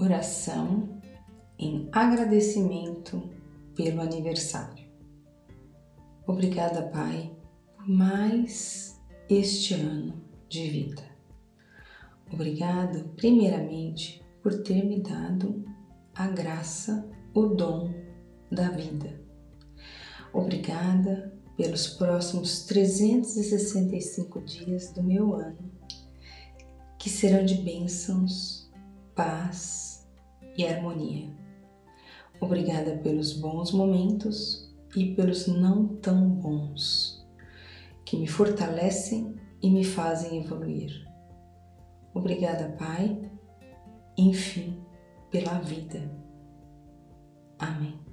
[0.00, 1.00] Oração
[1.58, 3.20] em agradecimento
[3.74, 4.86] pelo aniversário.
[6.24, 7.34] Obrigada, Pai,
[7.74, 8.96] por mais
[9.28, 11.02] este ano de vida.
[12.32, 15.64] Obrigada, primeiramente, por ter me dado
[16.14, 17.92] a graça, o dom
[18.52, 19.20] da vida.
[20.32, 25.72] Obrigada pelos próximos 365 dias do meu ano,
[27.00, 28.70] que serão de bênçãos,
[29.12, 29.87] paz
[30.58, 31.32] e harmonia.
[32.40, 37.24] Obrigada pelos bons momentos e pelos não tão bons,
[38.04, 41.06] que me fortalecem e me fazem evoluir.
[42.12, 43.30] Obrigada, Pai,
[44.16, 44.82] enfim,
[45.30, 46.10] pela vida.
[47.58, 48.07] Amém.